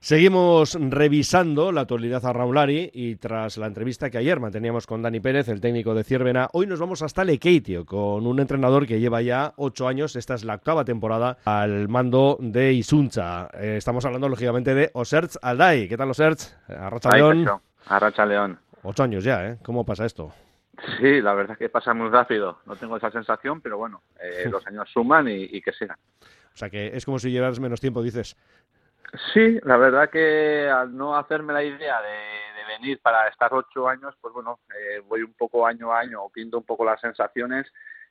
Seguimos 0.00 0.78
revisando 0.80 1.72
la 1.72 1.80
actualidad 1.80 2.24
a 2.24 2.32
Raulari 2.32 2.88
y 2.94 3.16
tras 3.16 3.58
la 3.58 3.66
entrevista 3.66 4.10
que 4.10 4.18
ayer 4.18 4.38
manteníamos 4.38 4.86
con 4.86 5.02
Dani 5.02 5.18
Pérez, 5.18 5.48
el 5.48 5.60
técnico 5.60 5.92
de 5.92 6.04
Ciervena, 6.04 6.48
hoy 6.52 6.68
nos 6.68 6.78
vamos 6.78 7.02
hasta 7.02 7.24
Lekeitio 7.24 7.84
con 7.84 8.24
un 8.24 8.38
entrenador 8.38 8.86
que 8.86 9.00
lleva 9.00 9.22
ya 9.22 9.54
ocho 9.56 9.88
años, 9.88 10.14
esta 10.14 10.34
es 10.34 10.44
la 10.44 10.54
octava 10.54 10.84
temporada, 10.84 11.38
al 11.44 11.88
mando 11.88 12.36
de 12.40 12.72
Isuncha. 12.74 13.48
Eh, 13.54 13.76
estamos 13.78 14.04
hablando 14.04 14.28
lógicamente 14.28 14.72
de 14.72 14.88
Oserts 14.94 15.36
Alday. 15.42 15.88
¿Qué 15.88 15.96
tal 15.96 16.10
Oserts? 16.10 16.56
Arracha 16.68 17.10
León. 17.16 17.48
Arracha 17.86 18.24
León. 18.24 18.58
Ocho 18.84 19.02
años 19.02 19.24
ya, 19.24 19.48
¿eh? 19.48 19.58
¿Cómo 19.64 19.84
pasa 19.84 20.06
esto? 20.06 20.32
Sí, 21.00 21.20
la 21.20 21.34
verdad 21.34 21.52
es 21.52 21.58
que 21.58 21.68
pasa 21.68 21.92
muy 21.92 22.08
rápido. 22.08 22.60
No 22.66 22.76
tengo 22.76 22.96
esa 22.96 23.10
sensación, 23.10 23.60
pero 23.60 23.78
bueno, 23.78 24.02
eh, 24.20 24.46
los 24.50 24.64
años 24.68 24.88
suman 24.92 25.26
y, 25.28 25.60
que 25.60 25.72
sigan. 25.72 25.96
O 26.20 26.56
sea 26.56 26.70
que 26.70 26.96
es 26.96 27.04
como 27.04 27.18
si 27.18 27.32
llevaras 27.32 27.58
menos 27.58 27.80
tiempo, 27.80 28.00
dices. 28.00 28.36
Sí, 29.32 29.58
la 29.62 29.76
verdad 29.76 30.10
que 30.10 30.68
al 30.68 30.94
no 30.96 31.16
hacerme 31.16 31.52
la 31.52 31.62
idea 31.62 32.00
de, 32.02 32.48
venir 32.68 33.00
para 33.00 33.26
estar 33.28 33.52
ocho 33.54 33.88
años, 33.88 34.14
pues 34.20 34.34
bueno, 34.34 34.60
eh, 34.78 35.00
voy 35.08 35.22
un 35.22 35.32
poco 35.32 35.66
año 35.66 35.90
a 35.90 36.00
año, 36.00 36.28
pinto 36.28 36.58
un 36.58 36.64
poco 36.64 36.84
las 36.84 37.00
sensaciones 37.00 37.66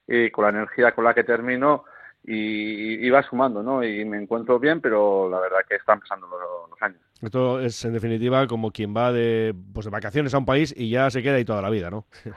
y 0.08 0.32
con 0.32 0.46
la 0.46 0.50
energía 0.50 0.94
con 0.94 1.04
la 1.04 1.14
que 1.14 1.24
termino 1.24 1.86
y, 2.30 3.08
y 3.08 3.10
va 3.10 3.24
sumando, 3.24 3.64
¿no? 3.64 3.82
Y 3.82 4.04
me 4.04 4.22
encuentro 4.22 4.60
bien, 4.60 4.82
pero 4.82 5.30
la 5.30 5.40
verdad 5.40 5.60
que 5.68 5.76
están 5.76 6.02
pasando 6.02 6.28
los, 6.28 6.82
años. 6.82 7.00
Esto 7.22 7.60
es 7.62 7.84
en 7.86 7.94
definitiva 7.94 8.46
como 8.46 8.70
quien 8.70 8.96
va 8.96 9.12
de, 9.12 9.56
pues 9.74 9.86
de 9.86 9.92
vacaciones 9.92 10.34
a 10.34 10.38
un 10.38 10.46
país 10.46 10.74
y 10.78 10.90
ya 10.90 11.10
se 11.10 11.24
queda 11.24 11.36
ahí 11.36 11.46
toda 11.46 11.62
la 11.62 11.70
vida, 11.70 11.90
¿no? 11.90 12.06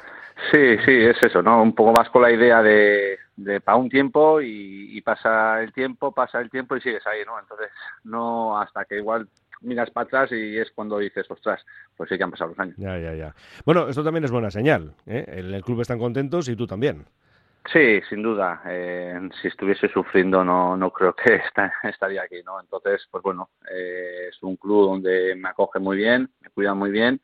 Sí, 0.50 0.78
sí, 0.86 0.92
es 0.92 1.22
eso, 1.22 1.42
¿no? 1.42 1.62
Un 1.62 1.74
poco 1.74 1.92
más 1.92 2.08
con 2.08 2.22
la 2.22 2.32
idea 2.32 2.62
de, 2.62 3.18
de 3.36 3.60
para 3.60 3.76
un 3.76 3.90
tiempo 3.90 4.40
y, 4.40 4.98
pasa 5.02 5.62
el 5.62 5.70
tiempo, 5.74 6.12
pasa 6.12 6.40
el 6.40 6.48
tiempo 6.48 6.76
y 6.76 6.80
sigues 6.80 7.06
ahí, 7.06 7.20
¿no? 7.26 7.38
Entonces, 7.38 7.68
no 8.04 8.58
hasta 8.58 8.86
que 8.86 8.96
igual 8.96 9.28
miras 9.60 9.90
para 9.90 10.06
atrás 10.06 10.32
y 10.32 10.56
es 10.56 10.70
cuando 10.70 10.98
dices, 10.98 11.30
ostras, 11.30 11.62
pues 11.94 12.08
sí 12.08 12.16
que 12.16 12.24
han 12.24 12.30
pasado 12.30 12.50
los 12.50 12.58
años. 12.58 12.74
Ya, 12.78 12.98
ya, 12.98 13.14
ya. 13.14 13.34
Bueno, 13.66 13.88
esto 13.88 14.02
también 14.02 14.24
es 14.24 14.30
buena 14.30 14.50
señal, 14.50 14.94
¿eh? 15.04 15.26
El, 15.28 15.52
el 15.52 15.62
club 15.62 15.82
están 15.82 15.98
contentos 15.98 16.48
y 16.48 16.56
tú 16.56 16.66
también. 16.66 17.04
Sí, 17.66 18.00
sin 18.08 18.22
duda. 18.22 18.62
Eh, 18.66 19.28
si 19.40 19.48
estuviese 19.48 19.88
sufriendo 19.88 20.42
no, 20.42 20.76
no 20.76 20.90
creo 20.92 21.14
que 21.14 21.40
estaría 21.84 22.22
aquí, 22.22 22.42
¿no? 22.44 22.60
Entonces, 22.60 23.06
pues 23.10 23.22
bueno, 23.22 23.50
eh, 23.70 24.28
es 24.30 24.42
un 24.42 24.56
club 24.56 24.86
donde 24.86 25.34
me 25.36 25.50
acoge 25.50 25.78
muy 25.78 25.96
bien, 25.96 26.30
me 26.40 26.50
cuida 26.50 26.74
muy 26.74 26.90
bien. 26.90 27.20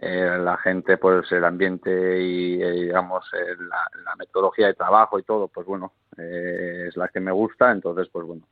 Eh, 0.00 0.38
la 0.40 0.56
gente, 0.58 0.96
pues 0.96 1.30
el 1.32 1.44
ambiente 1.44 2.20
y, 2.20 2.56
digamos 2.58 3.28
la, 3.34 4.16
metodología 4.16 4.68
de 4.68 4.74
trabajo 4.74 5.18
y 5.18 5.24
todo, 5.24 5.48
pues 5.48 5.66
bueno, 5.66 5.92
es 6.16 6.96
la 6.96 7.08
que 7.08 7.20
me 7.20 7.32
gusta. 7.32 7.70
Entonces, 7.70 8.08
pues 8.10 8.26
bueno, 8.26 8.46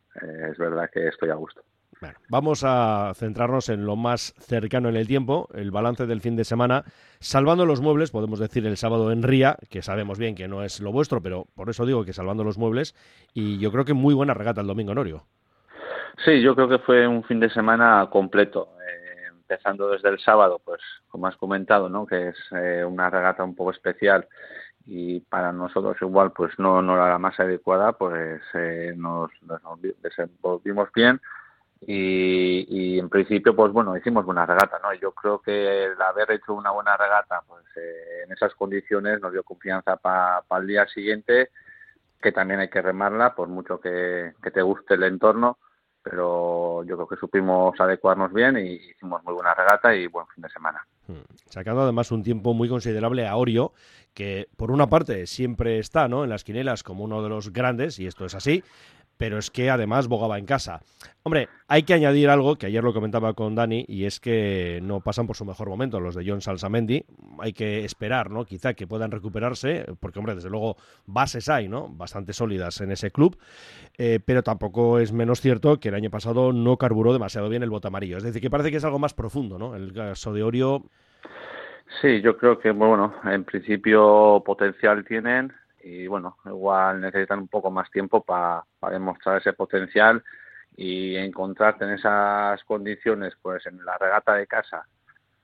es 0.50 0.58
verdad 0.58 0.90
que 0.92 1.08
estoy 1.08 1.30
a 1.30 1.34
gusto. 1.34 1.62
Bueno, 2.00 2.18
vamos 2.28 2.62
a 2.62 3.12
centrarnos 3.14 3.70
en 3.70 3.86
lo 3.86 3.96
más 3.96 4.34
cercano 4.38 4.90
en 4.90 4.96
el 4.96 5.06
tiempo, 5.06 5.48
el 5.54 5.70
balance 5.70 6.06
del 6.06 6.20
fin 6.20 6.36
de 6.36 6.44
semana, 6.44 6.84
salvando 7.20 7.64
los 7.64 7.80
muebles, 7.80 8.10
podemos 8.10 8.38
decir 8.38 8.66
el 8.66 8.76
sábado 8.76 9.10
en 9.12 9.22
Ría, 9.22 9.56
que 9.70 9.80
sabemos 9.80 10.18
bien 10.18 10.34
que 10.34 10.46
no 10.46 10.62
es 10.62 10.80
lo 10.80 10.92
vuestro, 10.92 11.22
pero 11.22 11.46
por 11.54 11.70
eso 11.70 11.86
digo 11.86 12.04
que 12.04 12.12
salvando 12.12 12.44
los 12.44 12.58
muebles, 12.58 12.94
y 13.32 13.58
yo 13.58 13.72
creo 13.72 13.86
que 13.86 13.94
muy 13.94 14.12
buena 14.12 14.34
regata 14.34 14.60
el 14.60 14.66
domingo, 14.66 14.94
Norio. 14.94 15.24
Sí, 16.22 16.42
yo 16.42 16.54
creo 16.54 16.68
que 16.68 16.78
fue 16.78 17.06
un 17.06 17.24
fin 17.24 17.40
de 17.40 17.48
semana 17.48 18.06
completo, 18.10 18.74
eh, 18.86 19.28
empezando 19.30 19.88
desde 19.88 20.10
el 20.10 20.18
sábado, 20.18 20.60
pues 20.62 20.80
como 21.08 21.26
has 21.26 21.36
comentado, 21.36 21.88
¿no? 21.88 22.06
que 22.06 22.28
es 22.28 22.36
eh, 22.52 22.84
una 22.84 23.08
regata 23.08 23.42
un 23.42 23.54
poco 23.54 23.70
especial 23.70 24.26
y 24.86 25.20
para 25.20 25.52
nosotros 25.52 25.96
igual 26.00 26.32
pues 26.32 26.58
no, 26.58 26.80
no 26.80 26.94
era 26.94 27.08
la 27.08 27.18
más 27.18 27.38
adecuada, 27.40 27.92
pues 27.92 28.40
eh, 28.54 28.94
nos, 28.96 29.30
nos 29.42 29.80
desenvolvimos 30.02 30.90
bien 30.94 31.20
y, 31.80 32.98
en 32.98 33.08
principio 33.08 33.54
pues 33.54 33.72
bueno 33.72 33.96
hicimos 33.96 34.24
buena 34.24 34.46
regata 34.46 34.78
no 34.82 34.94
yo 34.94 35.12
creo 35.12 35.40
que 35.40 35.84
el 35.84 36.00
haber 36.00 36.30
hecho 36.32 36.54
una 36.54 36.70
buena 36.70 36.96
regata 36.96 37.42
pues 37.46 37.64
eh, 37.76 38.22
en 38.24 38.32
esas 38.32 38.54
condiciones 38.54 39.20
nos 39.20 39.32
dio 39.32 39.42
confianza 39.42 39.96
para 39.96 40.42
el 40.58 40.66
día 40.66 40.86
siguiente 40.88 41.50
que 42.20 42.32
también 42.32 42.60
hay 42.60 42.70
que 42.70 42.82
remarla 42.82 43.34
por 43.34 43.48
mucho 43.48 43.78
que, 43.78 44.32
te 44.52 44.62
guste 44.62 44.94
el 44.94 45.02
entorno 45.04 45.58
pero 46.02 46.84
yo 46.84 46.94
creo 46.94 47.08
que 47.08 47.16
supimos 47.16 47.78
adecuarnos 47.80 48.32
bien 48.32 48.56
y 48.56 48.74
hicimos 48.74 49.22
muy 49.24 49.34
buena 49.34 49.54
regata 49.54 49.92
y 49.92 50.06
buen 50.06 50.24
fin 50.28 50.42
de 50.42 50.48
semana. 50.50 50.86
Hmm. 51.08 51.24
Sacando 51.46 51.82
además 51.82 52.12
un 52.12 52.22
tiempo 52.22 52.54
muy 52.54 52.68
considerable 52.68 53.26
a 53.26 53.34
Orio, 53.34 53.72
que 54.14 54.46
por 54.56 54.70
una 54.70 54.86
parte 54.86 55.26
siempre 55.26 55.80
está 55.80 56.06
¿no? 56.06 56.22
en 56.22 56.30
las 56.30 56.44
quinelas 56.44 56.84
como 56.84 57.02
uno 57.02 57.24
de 57.24 57.28
los 57.28 57.52
grandes, 57.52 57.98
y 57.98 58.06
esto 58.06 58.24
es 58.24 58.36
así, 58.36 58.62
pero 59.16 59.38
es 59.38 59.50
que 59.50 59.70
además 59.70 60.08
bogaba 60.08 60.38
en 60.38 60.46
casa. 60.46 60.80
Hombre, 61.22 61.48
hay 61.66 61.82
que 61.82 61.94
añadir 61.94 62.28
algo 62.28 62.56
que 62.56 62.66
ayer 62.66 62.84
lo 62.84 62.92
comentaba 62.92 63.34
con 63.34 63.54
Dani 63.54 63.84
y 63.88 64.04
es 64.04 64.20
que 64.20 64.80
no 64.82 65.00
pasan 65.00 65.26
por 65.26 65.36
su 65.36 65.44
mejor 65.44 65.68
momento 65.68 65.98
los 65.98 66.14
de 66.14 66.24
John 66.26 66.40
Salsamendi. 66.40 67.04
Hay 67.40 67.52
que 67.52 67.84
esperar, 67.84 68.30
¿no? 68.30 68.44
Quizá 68.44 68.74
que 68.74 68.86
puedan 68.86 69.10
recuperarse, 69.10 69.86
porque 69.98 70.18
hombre, 70.18 70.34
desde 70.34 70.50
luego 70.50 70.76
bases 71.06 71.48
hay, 71.48 71.68
¿no? 71.68 71.88
Bastante 71.88 72.32
sólidas 72.32 72.80
en 72.80 72.92
ese 72.92 73.10
club, 73.10 73.38
eh, 73.98 74.20
pero 74.24 74.42
tampoco 74.42 75.00
es 75.00 75.12
menos 75.12 75.40
cierto 75.40 75.80
que 75.80 75.88
el 75.88 75.94
año 75.94 76.10
pasado 76.10 76.52
no 76.52 76.76
carburó 76.76 77.12
demasiado 77.12 77.48
bien 77.48 77.62
el 77.62 77.70
bote 77.70 77.88
amarillo. 77.88 78.18
Es 78.18 78.22
decir, 78.22 78.40
que 78.40 78.50
parece 78.50 78.70
que 78.70 78.76
es 78.76 78.84
algo 78.84 78.98
más 78.98 79.14
profundo, 79.14 79.58
¿no? 79.58 79.74
El 79.74 79.92
caso 79.92 80.32
de 80.32 80.42
Orio. 80.42 80.84
Sí, 82.00 82.20
yo 82.20 82.36
creo 82.36 82.58
que, 82.58 82.70
bueno, 82.70 83.14
en 83.24 83.44
principio 83.44 84.42
potencial 84.44 85.04
tienen, 85.04 85.52
y 85.86 86.08
bueno, 86.08 86.36
igual 86.44 87.00
necesitan 87.00 87.38
un 87.38 87.48
poco 87.48 87.70
más 87.70 87.88
tiempo 87.92 88.24
para 88.24 88.64
demostrar 88.90 89.38
ese 89.40 89.52
potencial 89.52 90.22
y 90.76 91.14
encontrarte 91.14 91.84
en 91.84 91.92
esas 91.92 92.62
condiciones, 92.64 93.34
pues 93.40 93.64
en 93.66 93.84
la 93.84 93.96
regata 93.96 94.34
de 94.34 94.48
casa, 94.48 94.84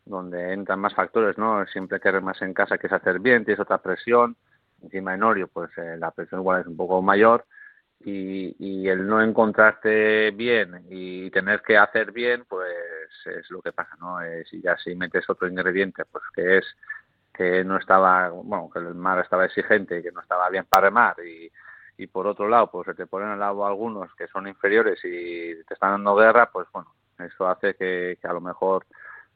donde 0.04 0.52
entran 0.52 0.80
más 0.80 0.94
factores, 0.94 1.38
¿no? 1.38 1.64
Siempre 1.66 2.00
que 2.00 2.20
más 2.20 2.42
en 2.42 2.54
casa 2.54 2.76
que 2.76 2.88
es 2.88 2.92
hacer 2.92 3.20
bien, 3.20 3.44
tienes 3.44 3.60
otra 3.60 3.78
presión, 3.78 4.36
encima 4.82 5.14
en 5.14 5.22
Orio, 5.22 5.46
pues 5.46 5.70
eh, 5.78 5.96
la 5.96 6.10
presión 6.10 6.40
igual 6.40 6.62
es 6.62 6.66
un 6.66 6.76
poco 6.76 7.00
mayor 7.00 7.46
y, 8.00 8.56
y 8.58 8.88
el 8.88 9.06
no 9.06 9.22
encontrarte 9.22 10.32
bien 10.32 10.86
y 10.90 11.30
tener 11.30 11.62
que 11.62 11.78
hacer 11.78 12.10
bien, 12.10 12.44
pues 12.48 12.74
es 13.26 13.48
lo 13.48 13.62
que 13.62 13.70
pasa, 13.70 13.96
¿no? 14.00 14.20
Eh, 14.20 14.44
si 14.50 14.60
ya 14.60 14.76
si 14.76 14.96
metes 14.96 15.30
otro 15.30 15.46
ingrediente, 15.46 16.04
pues 16.04 16.24
que 16.34 16.58
es 16.58 16.66
que 17.32 17.64
no 17.64 17.76
estaba, 17.76 18.28
bueno, 18.30 18.70
que 18.72 18.78
el 18.78 18.94
mar 18.94 19.18
estaba 19.20 19.46
exigente 19.46 19.98
y 19.98 20.02
que 20.02 20.12
no 20.12 20.20
estaba 20.20 20.48
bien 20.50 20.66
para 20.66 20.86
remar 20.86 21.16
y, 21.24 21.50
y 21.96 22.06
por 22.06 22.26
otro 22.26 22.48
lado, 22.48 22.70
pues 22.70 22.86
se 22.86 22.94
te 22.94 23.06
ponen 23.06 23.30
al 23.30 23.38
lado 23.40 23.66
algunos 23.66 24.14
que 24.14 24.28
son 24.28 24.48
inferiores 24.48 25.00
y 25.04 25.54
te 25.64 25.74
están 25.74 25.92
dando 25.92 26.16
guerra, 26.16 26.50
pues 26.50 26.68
bueno, 26.72 26.94
eso 27.18 27.46
hace 27.48 27.74
que, 27.74 28.18
a 28.22 28.32
lo 28.32 28.40
mejor 28.40 28.86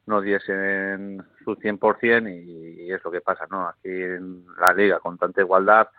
no 0.05 0.21
diesen 0.21 1.23
su 1.43 1.55
100% 1.55 2.29
y, 2.29 2.83
y 2.83 2.91
es 2.91 3.03
lo 3.03 3.11
que 3.11 3.21
pasa, 3.21 3.45
¿no? 3.49 3.67
Aquí 3.67 3.89
en 3.89 4.45
la 4.59 4.73
liga, 4.73 4.99
con 4.99 5.17
tanta 5.17 5.41
igualdad, 5.41 5.89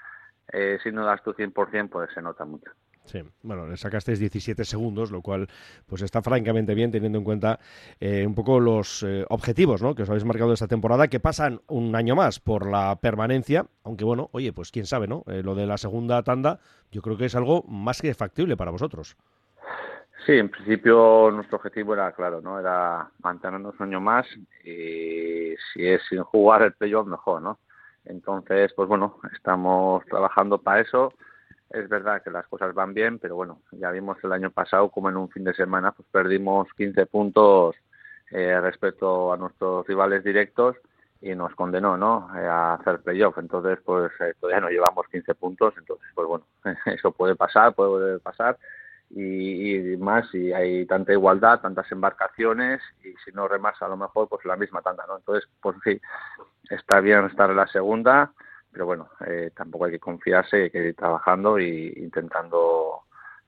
eh, 0.51 0.79
si 0.83 0.91
no 0.91 1.05
das 1.05 1.23
tu 1.23 1.33
100%, 1.33 1.91
pues 1.91 2.11
se 2.13 2.23
nota 2.23 2.45
mucho. 2.45 2.71
Sí, 3.09 3.23
bueno, 3.43 3.67
le 3.67 3.79
sacasteis 3.79 4.21
17 4.21 4.67
segundos, 4.67 5.11
lo 5.11 5.23
cual 5.23 5.49
pues 5.87 6.03
está 6.03 6.21
francamente 6.21 6.75
bien 6.75 6.91
teniendo 6.91 7.17
en 7.17 7.25
cuenta 7.25 7.59
eh, 8.01 8.27
un 8.27 8.35
poco 8.35 8.61
los 8.61 9.03
eh, 9.03 9.25
objetivos 9.31 9.81
¿no? 9.81 9.95
que 9.95 10.03
os 10.03 10.11
habéis 10.11 10.27
marcado 10.27 10.53
esta 10.53 10.69
temporada, 10.69 11.09
que 11.09 11.19
pasan 11.19 11.63
un 11.69 11.97
año 11.97 12.15
más 12.15 12.39
por 12.39 12.71
la 12.71 12.97
permanencia, 13.01 13.65
aunque 13.83 14.05
bueno, 14.05 14.29
oye, 14.33 14.53
pues 14.53 14.71
quién 14.71 14.85
sabe, 14.85 15.09
¿no? 15.09 15.25
Eh, 15.27 15.43
lo 15.43 15.55
de 15.55 15.65
la 15.65 15.79
segunda 15.79 16.23
tanda 16.23 16.59
yo 16.93 17.01
creo 17.01 17.17
que 17.17 17.25
es 17.25 17.35
algo 17.35 17.63
más 17.63 18.03
que 18.03 18.13
factible 18.13 18.59
para 18.59 18.73
vosotros. 18.73 19.17
Sí, 20.27 20.33
en 20.33 20.51
principio 20.51 21.31
nuestro 21.31 21.57
objetivo 21.57 21.95
era 21.95 22.13
claro, 22.13 22.43
¿no? 22.43 22.61
Era 22.61 23.09
mantenernos 23.23 23.75
un 23.81 23.87
año 23.87 24.03
más 24.03 24.27
y 24.65 25.55
si 25.73 25.87
es 25.87 26.03
sin 26.11 26.23
jugar 26.25 26.61
el 26.61 26.75
playoff 26.75 27.07
mejor, 27.07 27.41
¿no? 27.41 27.59
Entonces, 28.05 28.71
pues 28.75 28.87
bueno, 28.87 29.19
estamos 29.35 30.05
trabajando 30.05 30.59
para 30.59 30.83
eso 30.83 31.15
es 31.71 31.89
verdad 31.89 32.23
que 32.23 32.31
las 32.31 32.47
cosas 32.47 32.75
van 32.75 32.95
bien, 32.95 33.19
pero 33.19 33.37
bueno, 33.37 33.61
ya 33.73 33.91
vimos 33.91 34.19
el 34.23 34.33
año 34.33 34.51
pasado 34.51 34.91
como 34.91 35.09
en 35.09 35.17
un 35.17 35.29
fin 35.29 35.45
de 35.45 35.55
semana 35.55 35.93
pues 35.93 36.09
perdimos 36.11 36.69
15 36.77 37.07
puntos 37.07 37.77
eh, 38.31 38.61
respecto 38.61 39.33
a 39.33 39.37
nuestros 39.37 39.87
rivales 39.87 40.25
directos 40.25 40.77
y 41.21 41.35
nos 41.35 41.55
condenó 41.55 41.97
¿no? 41.97 42.31
Eh, 42.37 42.47
a 42.47 42.75
hacer 42.75 43.01
playoff. 43.01 43.39
Entonces, 43.39 43.79
pues 43.85 44.13
eh, 44.21 44.35
todavía 44.41 44.61
no 44.61 44.71
llevamos 44.71 45.07
15 45.09 45.35
puntos, 45.35 45.75
entonces, 45.77 46.07
pues 46.15 46.27
bueno, 46.27 46.47
eso 46.87 47.13
puede 47.13 47.35
pasar, 47.37 47.75
puede 47.75 48.19
pasar. 48.19 48.59
Y, 49.11 49.93
y, 49.93 49.97
más 49.97 50.29
si 50.31 50.53
hay 50.53 50.85
tanta 50.85 51.13
igualdad, 51.13 51.61
tantas 51.61 51.91
embarcaciones 51.91 52.83
y 53.03 53.15
si 53.25 53.33
no 53.33 53.49
remas 53.49 53.81
a 53.81 53.89
lo 53.89 53.97
mejor 53.97 54.29
pues 54.29 54.45
la 54.45 54.57
misma 54.57 54.83
tanda, 54.83 55.05
¿no? 55.09 55.17
Entonces, 55.17 55.49
pues 55.63 55.77
sí, 55.83 55.99
está 56.69 57.01
bien 57.01 57.25
estar 57.25 57.49
en 57.49 57.57
la 57.57 57.67
segunda, 57.69 58.33
pero 58.73 58.87
bueno, 58.87 59.09
eh, 59.27 59.51
tampoco 59.57 59.87
hay 59.87 59.93
que 59.93 59.99
confiarse, 59.99 60.65
hay 60.65 60.71
que 60.71 60.89
ir 60.89 60.95
trabajando 60.95 61.59
e 61.59 61.93
intentando 61.97 63.03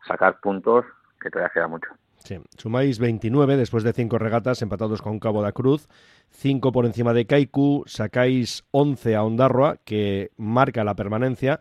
sacar 0.07 0.41
puntos, 0.41 0.85
que 1.21 1.31
todavía 1.31 1.53
queda 1.53 1.69
mucho. 1.69 1.89
Sí, 2.25 2.39
sumáis 2.59 2.99
29 2.99 3.57
después 3.57 3.83
de 3.83 3.93
cinco 3.93 4.19
regatas 4.19 4.61
empatados 4.61 5.01
con 5.01 5.19
Cabo 5.19 5.43
da 5.43 5.53
Cruz, 5.53 5.89
5 6.31 6.71
por 6.71 6.85
encima 6.85 7.15
de 7.15 7.27
Kaiku, 7.27 7.85
sacáis 7.87 8.65
11 8.73 9.17
a 9.17 9.25
Ondarroa, 9.25 9.79
que 9.85 10.31
marca 10.37 10.85
la 10.85 10.95
permanencia. 10.95 11.61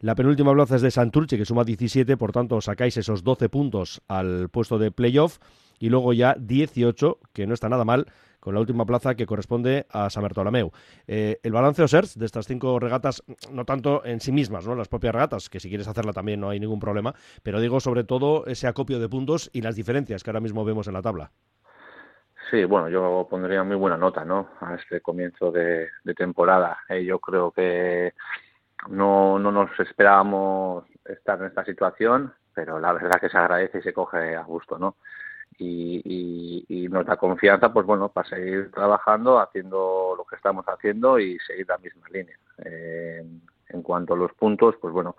La 0.00 0.14
penúltima 0.14 0.52
plaza 0.52 0.76
es 0.76 0.82
de 0.82 0.90
Santurce, 0.90 1.36
que 1.36 1.44
suma 1.44 1.64
17, 1.64 2.16
por 2.16 2.32
tanto 2.32 2.60
sacáis 2.60 2.96
esos 2.96 3.22
12 3.22 3.48
puntos 3.48 4.02
al 4.08 4.48
puesto 4.48 4.78
de 4.78 4.90
playoff 4.90 5.38
y 5.78 5.90
luego 5.90 6.12
ya 6.12 6.34
18, 6.38 7.18
que 7.32 7.46
no 7.46 7.54
está 7.54 7.68
nada 7.68 7.84
mal, 7.84 8.06
con 8.40 8.54
la 8.54 8.60
última 8.60 8.84
plaza 8.86 9.14
que 9.14 9.26
corresponde 9.26 9.86
a 9.90 10.10
San 10.10 10.22
Bartolomeu. 10.22 10.72
Eh, 11.06 11.38
el 11.42 11.52
balance 11.52 11.82
Osers 11.82 12.18
de 12.18 12.26
estas 12.26 12.46
cinco 12.46 12.78
regatas, 12.78 13.22
no 13.52 13.64
tanto 13.64 14.04
en 14.04 14.20
sí 14.20 14.32
mismas, 14.32 14.66
¿no? 14.66 14.74
las 14.74 14.88
propias 14.88 15.14
regatas, 15.14 15.48
que 15.48 15.60
si 15.60 15.68
quieres 15.68 15.88
hacerla 15.88 16.12
también 16.12 16.40
no 16.40 16.50
hay 16.50 16.58
ningún 16.58 16.80
problema, 16.80 17.14
pero 17.42 17.60
digo 17.60 17.80
sobre 17.80 18.04
todo 18.04 18.46
ese 18.46 18.66
acopio 18.66 18.98
de 18.98 19.08
puntos 19.08 19.50
y 19.52 19.60
las 19.62 19.76
diferencias 19.76 20.24
que 20.24 20.30
ahora 20.30 20.40
mismo 20.40 20.64
vemos 20.64 20.88
en 20.88 20.94
la 20.94 21.02
tabla. 21.02 21.30
Sí, 22.50 22.64
bueno, 22.64 22.88
yo 22.88 23.28
pondría 23.30 23.62
muy 23.62 23.76
buena 23.76 23.96
nota, 23.96 24.24
¿no? 24.24 24.48
A 24.60 24.74
este 24.74 25.00
comienzo 25.00 25.52
de, 25.52 25.88
temporada. 26.16 26.78
Eh, 26.88 27.04
yo 27.04 27.20
creo 27.20 27.52
que 27.52 28.14
no, 28.88 29.38
no 29.38 29.52
nos 29.52 29.78
esperábamos 29.78 30.84
estar 31.04 31.38
en 31.38 31.46
esta 31.46 31.64
situación, 31.64 32.34
pero 32.52 32.80
la 32.80 32.92
verdad 32.92 33.20
que 33.20 33.28
se 33.28 33.38
agradece 33.38 33.78
y 33.78 33.82
se 33.82 33.92
coge 33.92 34.34
a 34.34 34.42
gusto, 34.42 34.78
¿no? 34.78 34.96
Y, 35.62 36.64
y, 36.68 36.88
nos 36.88 37.04
da 37.06 37.16
confianza, 37.16 37.72
pues 37.72 37.86
bueno, 37.86 38.08
para 38.08 38.28
seguir 38.28 38.70
trabajando, 38.72 39.38
haciendo 39.38 40.14
lo 40.16 40.24
que 40.24 40.36
estamos 40.36 40.64
haciendo 40.66 41.18
y 41.18 41.38
seguir 41.40 41.68
la 41.68 41.78
misma 41.78 42.08
línea. 42.10 42.36
Eh, 42.64 43.24
en 43.68 43.82
cuanto 43.82 44.14
a 44.14 44.16
los 44.16 44.32
puntos, 44.32 44.74
pues 44.80 44.92
bueno, 44.92 45.16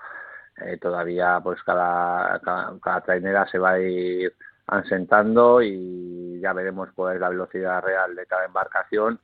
eh, 0.57 0.77
todavía 0.77 1.39
pues 1.43 1.61
cada, 1.63 2.41
cada, 2.41 3.01
trainera 3.01 3.47
se 3.47 3.59
va 3.59 3.71
a 3.71 3.79
ir 3.79 4.33
asentando 4.67 5.61
y 5.61 6.39
ya 6.41 6.53
veremos 6.53 6.89
cuál 6.95 7.15
es 7.15 7.21
la 7.21 7.29
velocidad 7.29 7.81
real 7.83 8.15
de 8.15 8.25
cada 8.25 8.45
embarcación. 8.45 9.19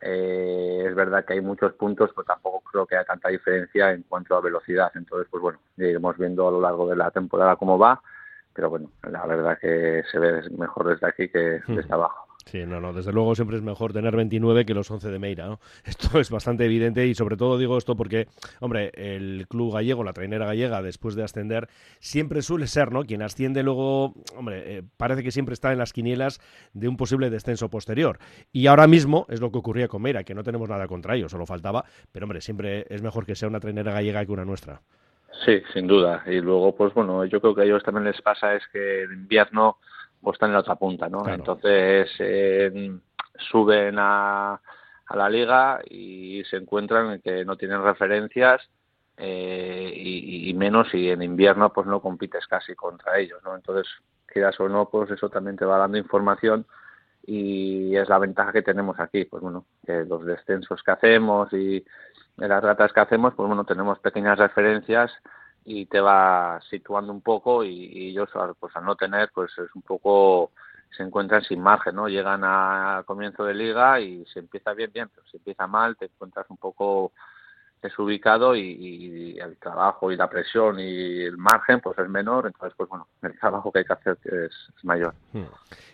Eh, 0.00 0.84
es 0.86 0.94
verdad 0.94 1.24
que 1.24 1.34
hay 1.34 1.40
muchos 1.40 1.74
puntos, 1.74 2.10
pero 2.14 2.24
tampoco 2.24 2.60
creo 2.60 2.86
que 2.86 2.96
haya 2.96 3.04
tanta 3.04 3.28
diferencia 3.28 3.90
en 3.92 4.04
cuanto 4.04 4.36
a 4.36 4.40
velocidad. 4.40 4.90
Entonces, 4.94 5.28
pues 5.30 5.42
bueno, 5.42 5.58
iremos 5.76 6.16
viendo 6.16 6.48
a 6.48 6.52
lo 6.52 6.60
largo 6.60 6.88
de 6.88 6.96
la 6.96 7.10
temporada 7.10 7.56
cómo 7.56 7.78
va 7.78 8.00
pero 8.54 8.70
bueno, 8.70 8.90
la 9.02 9.26
verdad 9.26 9.58
que 9.60 10.02
se 10.10 10.18
ve 10.18 10.42
mejor 10.56 10.88
desde 10.88 11.06
aquí 11.06 11.28
que 11.28 11.60
desde 11.66 11.92
abajo. 11.92 12.30
Sí, 12.46 12.64
no, 12.66 12.80
no, 12.80 12.92
desde 12.92 13.12
luego 13.12 13.34
siempre 13.34 13.56
es 13.56 13.62
mejor 13.62 13.92
tener 13.92 14.16
29 14.16 14.64
que 14.64 14.74
los 14.74 14.90
11 14.90 15.10
de 15.10 15.18
Meira, 15.18 15.46
¿no? 15.46 15.60
Esto 15.84 16.18
es 16.18 16.30
bastante 16.30 16.64
evidente 16.64 17.06
y 17.06 17.14
sobre 17.14 17.36
todo 17.36 17.58
digo 17.58 17.78
esto 17.78 17.96
porque, 17.96 18.26
hombre, 18.60 18.90
el 18.94 19.46
club 19.48 19.74
gallego, 19.74 20.02
la 20.04 20.12
trainera 20.12 20.46
gallega, 20.46 20.82
después 20.82 21.14
de 21.14 21.22
ascender, 21.22 21.68
siempre 22.00 22.42
suele 22.42 22.66
ser, 22.66 22.92
¿no? 22.92 23.04
Quien 23.04 23.22
asciende 23.22 23.62
luego, 23.62 24.14
hombre, 24.36 24.78
eh, 24.78 24.82
parece 24.96 25.22
que 25.22 25.30
siempre 25.30 25.52
está 25.52 25.72
en 25.72 25.78
las 25.78 25.92
quinielas 25.92 26.40
de 26.72 26.88
un 26.88 26.96
posible 26.96 27.30
descenso 27.30 27.68
posterior. 27.68 28.18
Y 28.52 28.66
ahora 28.66 28.86
mismo 28.86 29.26
es 29.28 29.40
lo 29.40 29.52
que 29.52 29.58
ocurría 29.58 29.88
con 29.88 30.02
Meira, 30.02 30.24
que 30.24 30.34
no 30.34 30.42
tenemos 30.42 30.68
nada 30.68 30.88
contra 30.88 31.14
ellos, 31.14 31.30
solo 31.30 31.46
faltaba, 31.46 31.84
pero 32.10 32.24
hombre, 32.24 32.40
siempre 32.40 32.86
es 32.88 33.02
mejor 33.02 33.26
que 33.26 33.34
sea 33.34 33.48
una 33.48 33.60
trainera 33.60 33.92
gallega 33.92 34.24
que 34.24 34.32
una 34.32 34.44
nuestra. 34.44 34.82
Sí, 35.44 35.62
sin 35.72 35.86
duda. 35.86 36.22
Y 36.26 36.40
luego, 36.40 36.74
pues 36.76 36.92
bueno, 36.94 37.24
yo 37.24 37.40
creo 37.40 37.54
que 37.54 37.62
a 37.62 37.64
ellos 37.64 37.82
también 37.82 38.04
les 38.04 38.20
pasa 38.20 38.54
es 38.54 38.62
que 38.72 39.02
el 39.04 39.12
invierno 39.12 39.78
pues 40.20 40.34
están 40.34 40.50
en 40.50 40.54
la 40.54 40.60
otra 40.60 40.76
punta, 40.76 41.08
¿no? 41.08 41.26
Entonces 41.28 42.10
suben 43.50 43.96
a, 43.98 44.60
a, 45.06 45.16
la 45.16 45.30
liga 45.30 45.80
y 45.88 46.42
se 46.44 46.56
encuentran 46.56 47.12
en 47.12 47.20
que 47.22 47.44
no 47.44 47.56
tienen 47.56 47.82
referencias 47.82 48.68
eh, 49.22 49.92
y, 49.94 50.54
menos 50.54 50.94
y 50.94 51.10
en 51.10 51.22
invierno 51.22 51.70
pues 51.74 51.86
no 51.86 52.00
compites 52.00 52.46
casi 52.46 52.74
contra 52.74 53.18
ellos, 53.18 53.38
¿no? 53.44 53.54
Entonces, 53.54 53.86
quieras 54.24 54.58
o 54.60 54.68
no, 54.68 54.88
pues 54.88 55.10
eso 55.10 55.28
también 55.28 55.58
te 55.58 55.66
va 55.66 55.76
dando 55.76 55.98
información 55.98 56.64
y 57.26 57.96
es 57.96 58.08
la 58.08 58.18
ventaja 58.18 58.52
que 58.52 58.62
tenemos 58.62 58.98
aquí, 58.98 59.24
pues 59.24 59.42
bueno, 59.42 59.66
que 59.84 60.04
los 60.04 60.24
descensos 60.24 60.82
que 60.82 60.90
hacemos 60.90 61.52
y 61.52 61.84
las 62.36 62.62
ratas 62.62 62.92
que 62.92 63.00
hacemos, 63.00 63.34
pues 63.34 63.46
bueno, 63.46 63.64
tenemos 63.64 63.98
pequeñas 63.98 64.38
referencias 64.38 65.12
y 65.64 65.86
te 65.86 66.00
va 66.00 66.60
situando 66.70 67.12
un 67.12 67.20
poco 67.20 67.64
y, 67.64 68.08
ellos 68.08 68.30
pues 68.58 68.74
al 68.76 68.84
no 68.84 68.96
tener 68.96 69.30
pues 69.34 69.52
es 69.58 69.74
un 69.74 69.82
poco 69.82 70.52
se 70.96 71.02
encuentran 71.02 71.42
sin 71.42 71.60
margen 71.60 71.94
no 71.96 72.08
llegan 72.08 72.40
a 72.44 73.04
comienzo 73.06 73.44
de 73.44 73.54
liga 73.54 74.00
y 74.00 74.24
se 74.26 74.40
empieza 74.40 74.72
bien 74.72 74.90
bien 74.92 75.08
pero 75.14 75.26
si 75.28 75.36
empieza 75.36 75.66
mal 75.66 75.96
te 75.96 76.06
encuentras 76.06 76.46
un 76.48 76.56
poco 76.56 77.12
desubicado 77.82 78.54
y, 78.54 78.60
y, 78.60 79.38
el 79.38 79.56
trabajo 79.56 80.12
y 80.12 80.16
la 80.16 80.28
presión 80.28 80.78
y 80.78 81.22
el 81.22 81.38
margen 81.38 81.80
pues 81.80 81.98
es 81.98 82.08
menor 82.08 82.46
entonces 82.46 82.74
pues 82.76 82.88
bueno 82.88 83.06
el 83.22 83.38
trabajo 83.38 83.72
que 83.72 83.80
hay 83.80 83.84
que 83.84 83.92
hacer 83.92 84.18
es, 84.24 84.52
mayor. 84.82 85.14
Hmm. 85.32 85.44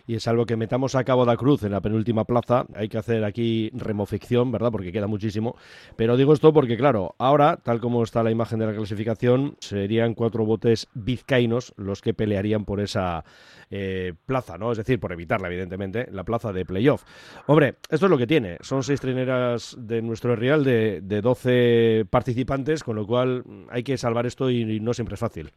y 0.05 0.15
es 0.15 0.27
algo 0.27 0.45
que 0.45 0.55
metamos 0.55 0.95
a 0.95 1.03
Cabo 1.03 1.25
da 1.25 1.37
Cruz 1.37 1.63
en 1.63 1.71
la 1.71 1.81
penúltima 1.81 2.25
plaza 2.25 2.65
hay 2.75 2.89
que 2.89 2.97
hacer 2.97 3.23
aquí 3.23 3.69
remoficción 3.73 4.51
verdad 4.51 4.71
porque 4.71 4.91
queda 4.91 5.07
muchísimo. 5.07 5.55
Pero 5.95 6.17
digo 6.17 6.33
esto 6.33 6.53
porque 6.53 6.77
claro 6.77 7.15
ahora 7.17 7.57
tal 7.57 7.79
como 7.79 8.03
está 8.03 8.23
la 8.23 8.31
imagen 8.31 8.59
de 8.59 8.67
la 8.67 8.73
clasificación 8.73 9.55
serían 9.59 10.13
cuatro 10.13 10.45
botes 10.45 10.87
vizcaínos 10.93 11.73
los 11.77 12.01
que 12.01 12.13
pelearían 12.13 12.65
por 12.65 12.79
esa 12.79 13.23
eh, 13.69 14.13
plaza 14.25 14.57
no 14.57 14.71
es 14.71 14.77
decir 14.77 14.99
por 14.99 15.11
evitarla 15.11 15.47
evidentemente 15.47 16.07
la 16.11 16.23
plaza 16.23 16.51
de 16.51 16.65
playoff. 16.65 17.03
Hombre 17.47 17.75
esto 17.89 18.07
es 18.07 18.09
lo 18.09 18.17
que 18.17 18.27
tiene. 18.27 18.57
Son 18.61 18.83
seis 18.83 18.99
trineras 18.99 19.75
de 19.77 20.01
nuestro 20.01 20.35
real 20.35 20.63
de, 20.63 21.01
de 21.01 21.21
12 21.21 21.76
participantes, 22.09 22.83
con 22.83 22.95
lo 22.95 23.05
cual 23.05 23.43
hay 23.69 23.83
que 23.83 23.97
salvar 23.97 24.25
esto 24.25 24.49
y, 24.49 24.79
no 24.79 24.93
siempre 24.93 25.15
es 25.15 25.19
fácil. 25.19 25.51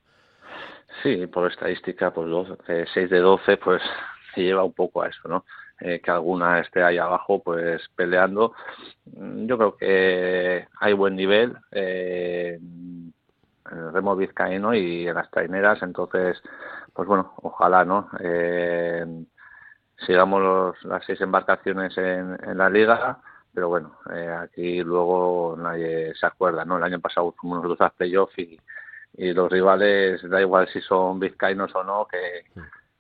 Sí, 1.03 1.27
por 1.27 1.51
estadística, 1.51 2.13
pues 2.13 2.29
6 2.93 3.11
de 3.11 3.19
12, 3.19 3.57
pues 3.57 3.83
se 4.35 4.43
lleva 4.43 4.65
un 4.65 4.73
poco 4.73 5.03
a 5.03 5.09
eso, 5.09 5.29
¿no? 5.29 5.45
Eh, 5.81 6.01
que 6.01 6.11
alguna 6.11 6.61
esté 6.61 6.83
ahí 6.83 6.99
abajo, 6.99 7.43
pues 7.43 7.83
peleando. 7.97 8.53
Mm, 9.07 9.47
yo 9.47 9.57
creo 9.57 9.77
que 9.77 10.69
hay 10.79 10.93
buen 10.93 11.17
nivel 11.17 11.57
eh, 11.71 12.59
en 12.61 13.13
el 13.79 13.93
remo 13.93 14.15
vizcaíno 14.15 14.75
y 14.75 15.09
en 15.09 15.15
las 15.15 15.31
traineras, 15.31 15.83
entonces, 15.83 16.43
pues 16.93 17.09
bueno, 17.09 17.33
ojalá, 17.37 17.85
¿no? 17.85 18.11
Eh, 18.21 19.07
sigamos 20.07 20.77
las 20.85 21.05
seis 21.07 21.21
embarcaciones 21.23 21.97
en 21.97 22.59
la 22.59 22.69
liga 22.69 23.21
pero 23.53 23.69
bueno, 23.69 23.99
eh, 24.15 24.29
aquí 24.29 24.83
luego 24.83 25.57
nadie 25.59 26.15
se 26.15 26.27
acuerda, 26.27 26.65
¿no? 26.65 26.77
El 26.77 26.85
año 26.85 27.01
pasado 27.01 27.33
fuimos 27.33 27.63
nosotros 27.63 27.87
a 27.87 27.95
playoff 27.95 28.39
y, 28.39 28.59
y 29.15 29.33
los 29.33 29.51
rivales, 29.51 30.23
da 30.29 30.41
igual 30.41 30.69
si 30.69 30.81
son 30.81 31.19
vizcaínos 31.19 31.75
o 31.75 31.83
no, 31.83 32.07
que 32.07 32.45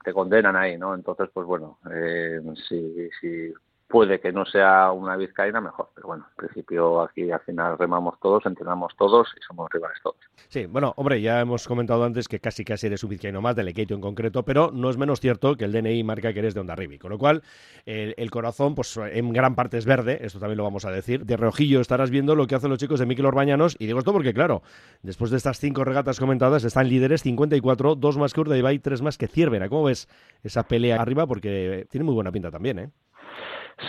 te 0.03 0.13
condenan 0.13 0.57
ahí, 0.57 0.77
¿no? 0.77 0.95
Entonces, 0.95 1.29
pues 1.33 1.47
bueno, 1.47 1.79
eh, 1.93 2.41
si, 2.69 3.11
si 3.21 3.55
puede 3.91 4.21
que 4.21 4.33
no 4.33 4.47
sea 4.47 4.93
una 4.93 5.17
vizcaína, 5.17 5.61
mejor. 5.61 5.89
Pero 5.95 6.09
bueno, 6.09 6.25
en 6.31 6.37
principio 6.37 7.03
aquí 7.03 7.31
al 7.31 7.41
final 7.41 7.77
remamos 7.77 8.19
todos, 8.21 8.47
entrenamos 8.47 8.95
todos 8.97 9.29
y 9.37 9.43
somos 9.43 9.69
rivales 9.71 9.99
todos. 10.03 10.17
Sí, 10.49 10.67
bueno, 10.67 10.95
hombre, 10.97 11.21
ya 11.21 11.41
hemos 11.41 11.67
comentado 11.67 12.05
antes 12.05 12.29
que 12.29 12.39
casi 12.39 12.65
casi 12.65 12.87
eres 12.87 13.03
un 13.03 13.11
vizcaíno 13.11 13.41
más, 13.41 13.57
del 13.57 13.69
Ekeito 13.69 13.95
en 13.95 14.01
concreto, 14.01 14.45
pero 14.45 14.71
no 14.73 14.89
es 14.89 14.97
menos 14.97 15.21
cierto 15.21 15.57
que 15.57 15.65
el 15.65 15.73
DNI 15.73 16.05
marca 16.05 16.33
que 16.33 16.39
eres 16.39 16.55
de 16.55 16.61
Onda 16.61 16.77
Ribi, 16.77 16.99
con 16.99 17.11
lo 17.11 17.19
cual 17.19 17.43
el, 17.85 18.31
corazón, 18.31 18.75
pues 18.77 18.97
en 18.97 19.33
gran 19.33 19.57
parte 19.57 19.77
es 19.77 19.87
verde, 19.87 20.19
esto 20.23 20.39
también 20.39 20.59
lo 20.59 20.65
vamos 20.65 20.85
a 20.85 20.91
decir. 20.91 21.27
De 21.27 21.37
reojillo 21.37 21.81
estarás 21.81 22.11
viendo 22.11 22.37
lo 22.37 22.47
que 22.47 22.55
hacen 22.55 22.71
los 22.71 22.79
chicos 22.79 23.01
de 23.01 23.07
Miquel 23.07 23.27
Orbañanos, 23.27 23.77
y 23.79 23.87
digo 23.87 23.99
esto 23.99 24.13
porque, 24.13 24.33
claro, 24.33 24.63
después 25.03 25.33
de 25.33 25.37
estas 25.37 25.59
cinco 25.59 25.85
regatas 25.85 26.21
comentadas, 26.21 26.63
están 26.63 26.89
líderes 26.89 27.23
54, 27.23 27.97
dos 27.97 28.17
más 28.17 28.33
que 28.33 28.41
Urdaibai, 28.41 28.79
tres 28.79 29.03
más 29.03 29.19
que 29.19 29.27
Ciervera. 29.27 29.69
¿Cómo 29.69 29.85
ves 29.85 30.09
esa 30.45 30.63
pelea 30.63 31.03
arriba? 31.03 31.27
Porque 31.27 31.87
tiene 31.91 32.05
muy 32.05 32.15
buena 32.15 32.31
pinta 32.31 32.51
también, 32.51 32.79
¿eh? 32.79 32.91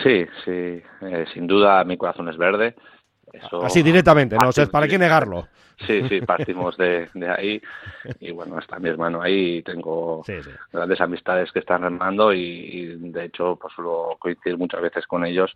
Sí, 0.02 0.26
sí, 0.44 0.82
eh, 1.02 1.24
sin 1.32 1.46
duda 1.46 1.84
mi 1.84 1.96
corazón 1.96 2.28
es 2.28 2.36
verde. 2.36 2.74
Así 3.62 3.82
directamente, 3.82 4.36
¿no? 4.36 4.48
O 4.48 4.52
sea, 4.52 4.66
¿para 4.66 4.86
qué 4.86 4.98
negarlo? 4.98 5.48
Sí, 5.86 6.06
sí, 6.08 6.20
partimos 6.20 6.76
de, 6.76 7.08
ahí 7.36 7.60
y 8.20 8.30
bueno, 8.30 8.58
está 8.58 8.78
mi 8.78 8.88
hermano 8.88 9.22
ahí 9.22 9.62
tengo 9.62 10.22
grandes 10.72 11.00
amistades 11.00 11.50
que 11.50 11.60
están 11.60 11.82
remando 11.82 12.32
y, 12.32 12.94
de 12.98 13.24
hecho 13.24 13.56
pues 13.56 13.72
lo 13.78 14.16
coincidir 14.18 14.58
muchas 14.58 14.80
veces 14.80 15.06
con 15.06 15.24
ellos 15.24 15.50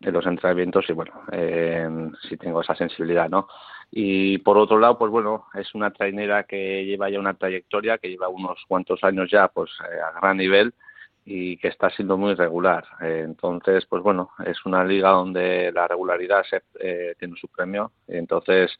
en 0.00 0.12
los 0.12 0.26
entrenamientos 0.26 0.84
y 0.88 0.92
bueno, 0.92 1.12
eh, 1.32 1.88
sí 2.28 2.36
tengo 2.36 2.60
esa 2.60 2.74
sensibilidad, 2.74 3.30
¿no? 3.30 3.48
Y 3.90 4.38
por 4.38 4.58
otro 4.58 4.78
lado, 4.78 4.98
pues 4.98 5.10
bueno, 5.10 5.46
es 5.54 5.72
una 5.74 5.92
trainera 5.92 6.42
que 6.42 6.84
lleva 6.84 7.08
ya 7.08 7.20
una 7.20 7.34
trayectoria, 7.34 7.98
que 7.98 8.08
lleva 8.08 8.28
unos 8.28 8.58
cuantos 8.66 9.04
años 9.04 9.30
ya 9.30 9.48
pues 9.48 9.70
eh, 9.80 10.00
a 10.00 10.18
gran 10.20 10.36
nivel 10.36 10.74
y 11.24 11.56
que 11.56 11.68
está 11.68 11.90
siendo 11.90 12.18
muy 12.18 12.34
regular. 12.34 12.84
Eh, 13.00 13.22
entonces, 13.24 13.86
pues 13.86 14.02
bueno, 14.02 14.30
es 14.44 14.64
una 14.66 14.84
liga 14.84 15.10
donde 15.10 15.72
la 15.72 15.88
regularidad 15.88 16.44
se, 16.44 16.62
eh, 16.78 17.14
tiene 17.18 17.36
su 17.36 17.48
premio. 17.48 17.92
Entonces, 18.06 18.76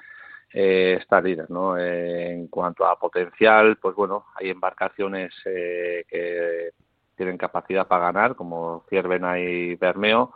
eh, 0.52 0.98
está 1.00 1.20
líder, 1.20 1.50
¿no? 1.50 1.76
en 1.78 2.46
cuanto 2.48 2.86
a 2.86 2.98
potencial, 2.98 3.76
pues 3.76 3.96
bueno, 3.96 4.26
hay 4.36 4.50
embarcaciones 4.50 5.32
que 5.42 6.70
tienen 7.16 7.38
capacidad 7.38 7.88
para 7.88 8.12
ganar, 8.12 8.36
como 8.36 8.84
Ciervena 8.88 9.38
y 9.40 9.74
Bermeo. 9.74 10.32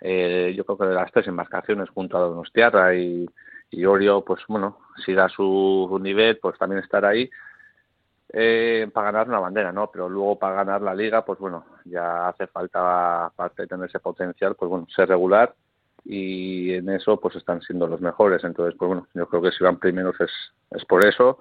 yo 0.00 0.64
creo 0.64 0.78
que 0.78 0.86
de 0.86 0.94
las 0.94 1.12
tres 1.12 1.26
embarcaciones, 1.26 1.90
junto 1.90 2.16
a 2.16 2.20
Donostiarra 2.20 2.94
y, 2.94 3.28
y 3.70 3.84
Orio, 3.84 4.24
pues 4.24 4.40
bueno, 4.48 4.78
si 5.04 5.12
da 5.12 5.28
su 5.28 5.98
nivel, 6.00 6.38
pues 6.38 6.58
también 6.58 6.82
estar 6.82 7.04
ahí 7.04 7.30
eh, 8.32 8.88
para 8.92 9.10
ganar 9.10 9.28
una 9.28 9.40
bandera, 9.40 9.72
¿no? 9.72 9.90
Pero 9.90 10.08
luego 10.08 10.38
para 10.38 10.56
ganar 10.56 10.82
la 10.82 10.94
liga, 10.94 11.24
pues 11.24 11.38
bueno, 11.38 11.64
ya 11.84 12.28
hace 12.28 12.46
falta, 12.46 13.26
aparte 13.26 13.62
de 13.62 13.68
tener 13.68 13.88
ese 13.88 13.98
potencial, 14.00 14.54
pues 14.54 14.68
bueno, 14.68 14.86
ser 14.94 15.08
regular 15.08 15.54
y 16.04 16.72
en 16.74 16.88
eso 16.90 17.18
pues 17.20 17.36
están 17.36 17.60
siendo 17.62 17.86
los 17.86 18.00
mejores. 18.00 18.44
Entonces, 18.44 18.76
pues 18.78 18.88
bueno, 18.88 19.06
yo 19.14 19.26
creo 19.28 19.42
que 19.42 19.50
si 19.52 19.64
van 19.64 19.78
primeros 19.78 20.20
es, 20.20 20.30
es 20.70 20.84
por 20.84 21.04
eso 21.04 21.38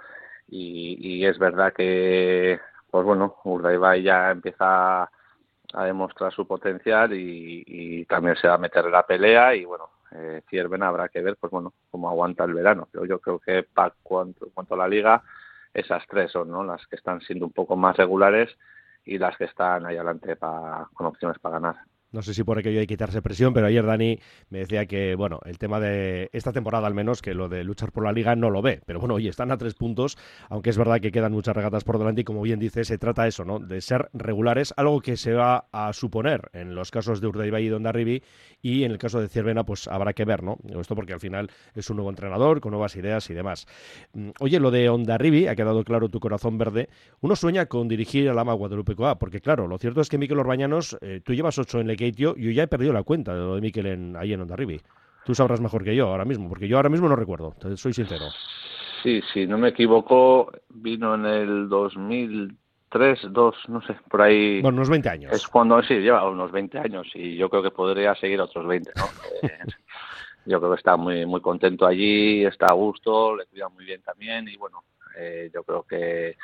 y, 0.48 1.26
es 1.26 1.38
verdad 1.38 1.74
que, 1.74 2.60
pues 2.90 3.06
bueno, 3.06 3.36
Urdaibai 3.44 4.02
ya 4.02 4.32
empieza 4.32 5.04
a 5.04 5.86
demostrar 5.86 6.34
su 6.34 6.48
potencial 6.48 7.14
y, 7.14 8.06
también 8.06 8.36
se 8.38 8.48
va 8.48 8.56
a 8.56 8.58
meter 8.58 8.86
en 8.86 8.92
la 8.92 9.06
pelea 9.06 9.54
y 9.56 9.66
bueno, 9.66 9.90
eh, 10.12 10.42
Cierven 10.50 10.82
habrá 10.82 11.10
que 11.10 11.22
ver 11.22 11.38
pues 11.40 11.52
bueno 11.52 11.74
cómo 11.92 12.10
aguanta 12.10 12.44
el 12.46 12.54
verano. 12.56 12.88
Pero 12.92 13.06
yo 13.06 13.20
creo 13.20 13.40
que 13.40 13.64
para 13.64 13.94
cuanto, 14.02 14.50
cuanto 14.54 14.76
la 14.76 14.88
liga, 14.88 15.22
esas 15.74 16.06
tres 16.08 16.32
son 16.32 16.50
¿no? 16.50 16.64
las 16.64 16.86
que 16.88 16.96
están 16.96 17.22
siendo 17.22 17.46
un 17.46 17.54
poco 17.54 17.76
más 17.76 17.98
regulares 17.98 18.50
y 19.06 19.18
las 19.18 19.38
que 19.38 19.46
están 19.46 19.86
ahí 19.86 19.96
adelante 19.96 20.36
para, 20.36 20.88
con 20.94 21.08
opciones 21.08 21.40
para 21.40 21.60
ganar. 21.60 21.76
No 22.12 22.24
sé 22.24 22.34
si 22.34 22.44
por 22.44 22.58
aquello 22.58 22.80
hay 22.80 22.88
que 22.88 22.94
quitarse 22.94 23.22
presión, 23.22 23.54
pero 23.54 23.68
ayer 23.68 23.86
Dani 23.86 24.20
me 24.50 24.60
decía 24.60 24.88
que, 24.88 25.14
bueno, 25.14 25.40
el 25.46 25.60
tema 25.60 25.80
de 25.80 26.30
esta 26.34 26.52
temporada 26.52 26.88
al 26.88 26.96
menos, 26.96 27.22
que 27.22 27.36
lo 27.36 27.50
de 27.50 27.64
luchar 27.64 27.92
por 27.92 28.04
la 28.04 28.12
liga 28.12 28.36
no 28.36 28.50
lo 28.50 28.64
ve. 28.64 28.82
Pero 28.86 29.00
bueno, 29.00 29.14
oye, 29.16 29.30
están 29.30 29.52
a 29.52 29.58
tres 29.58 29.76
puntos, 29.76 30.18
aunque 30.50 30.72
es 30.72 30.78
verdad 30.78 31.00
que 31.02 31.12
quedan 31.12 31.34
muchas 31.34 31.56
regatas 31.56 31.84
por 31.84 32.00
delante 32.00 32.22
y 32.22 32.24
como 32.24 32.42
bien 32.42 32.60
dice, 32.60 32.84
se 32.84 32.98
trata 32.98 33.28
eso, 33.28 33.46
¿no? 33.46 33.60
De 33.60 33.80
ser 33.82 34.10
regulares, 34.14 34.74
algo 34.76 35.02
que 35.02 35.18
se 35.18 35.34
va 35.34 35.68
a 35.72 35.94
suponer 35.94 36.50
en 36.54 36.74
los 36.74 36.90
casos 36.90 37.22
de 37.22 37.28
Urdaibai 37.28 37.66
y 37.66 37.70
Dondarribi 37.70 38.24
y 38.62 38.84
en 38.86 38.92
el 38.92 38.98
caso 38.98 39.22
de 39.22 39.28
Ciervena, 39.28 39.64
pues 39.64 39.88
habrá 39.88 40.14
que 40.14 40.26
ver, 40.26 40.42
¿no? 40.42 40.58
Esto 40.80 40.96
porque 40.96 41.14
al 41.14 41.20
final 41.20 41.52
es 41.76 41.90
un 41.92 41.98
nuevo 41.98 42.10
entrenador 42.10 42.60
con 42.60 42.72
nuevas 42.72 42.96
ideas 42.96 43.30
y 43.30 43.36
demás. 43.36 43.68
Mm, 44.14 44.30
oye, 44.40 44.60
lo 44.60 44.72
de 44.72 44.90
Ondarribi, 44.90 45.48
ha 45.48 45.56
quedado 45.56 45.84
claro 45.84 46.10
tu 46.10 46.20
corazón 46.20 46.58
verde. 46.58 46.90
Uno 47.22 47.36
sueña 47.36 47.68
con 47.68 47.88
dirigir 47.88 48.30
al 48.30 48.40
Ama 48.40 48.54
Guadalupe 48.54 48.96
Coa, 48.96 49.20
porque 49.20 49.42
claro, 49.42 49.68
lo 49.68 49.78
cierto 49.78 50.02
es 50.02 50.10
que 50.10 50.18
Miquel 50.18 50.40
Orbañanos, 50.40 50.98
eh, 51.02 51.22
tú 51.24 51.36
llevas 51.36 51.60
ocho 51.60 51.80
en 51.80 51.99
yo 52.12 52.36
ya 52.36 52.64
he 52.64 52.68
perdido 52.68 52.94
la 52.94 53.04
cuenta 53.04 53.34
de 53.34 53.40
lo 53.40 53.56
de 53.56 53.62
Miquel 53.62 53.86
en, 53.86 54.16
ahí 54.16 54.34
en 54.34 54.42
Ondarribi. 54.42 54.82
Tú 55.26 55.36
sabrás 55.36 55.62
mejor 55.62 55.84
que 55.84 55.96
yo 55.96 56.08
ahora 56.08 56.26
mismo, 56.26 56.50
porque 56.50 56.68
yo 56.68 56.78
ahora 56.78 56.90
mismo 56.90 57.08
no 57.08 57.16
recuerdo, 57.16 57.56
soy 57.76 57.94
sincero. 57.94 58.26
Sí, 59.04 59.22
sí, 59.34 59.48
no 59.48 59.58
me 59.58 59.70
equivoco, 59.70 60.52
vino 60.70 61.16
en 61.16 61.26
el 61.26 61.70
2003, 61.70 63.28
2, 63.30 63.56
no 63.70 63.82
sé, 63.82 63.96
por 64.10 64.22
ahí. 64.22 64.62
Bueno, 64.62 64.78
unos 64.78 64.90
20 64.90 65.10
años. 65.10 65.32
Es 65.32 65.48
cuando, 65.48 65.82
sí, 65.84 65.96
lleva 65.96 66.28
unos 66.30 66.52
20 66.52 66.80
años 66.80 67.08
y 67.14 67.36
yo 67.36 67.50
creo 67.50 67.64
que 67.64 67.72
podría 67.72 68.16
seguir 68.16 68.42
otros 68.42 68.68
20, 68.68 68.92
¿no? 68.96 69.06
Eh, 69.44 69.60
yo 70.46 70.60
creo 70.60 70.72
que 70.72 70.78
está 70.78 70.98
muy 70.98 71.26
muy 71.26 71.42
contento 71.42 71.86
allí, 71.86 72.44
está 72.44 72.68
a 72.68 72.74
gusto, 72.74 73.36
le 73.36 73.46
cuida 73.46 73.70
muy 73.70 73.86
bien 73.86 74.02
también 74.02 74.48
y 74.48 74.58
bueno, 74.58 74.84
eh, 75.18 75.50
yo 75.54 75.64
creo 75.64 75.84
que 75.84 76.38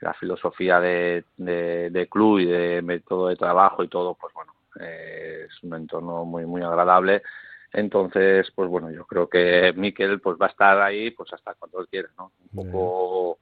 la 0.00 0.14
filosofía 0.14 0.80
de, 0.80 1.24
de, 1.36 1.90
de 1.90 2.06
club 2.08 2.38
y 2.38 2.46
de 2.46 2.82
método 2.82 3.28
de 3.28 3.36
trabajo 3.36 3.84
y 3.84 3.88
todo, 3.88 4.14
pues 4.14 4.32
bueno, 4.34 4.52
eh, 4.78 5.46
es 5.48 5.62
un 5.62 5.74
entorno 5.74 6.24
muy 6.24 6.46
muy 6.46 6.62
agradable 6.62 7.22
entonces 7.72 8.50
pues 8.54 8.68
bueno 8.68 8.90
yo 8.90 9.06
creo 9.06 9.28
que 9.28 9.72
Miquel 9.76 10.20
pues 10.20 10.36
va 10.40 10.46
a 10.46 10.50
estar 10.50 10.80
ahí 10.80 11.10
pues 11.10 11.32
hasta 11.32 11.54
cuando 11.54 11.80
él 11.80 11.88
quiera 11.88 12.08
no 12.18 12.32
un 12.52 12.64
poco 12.64 13.38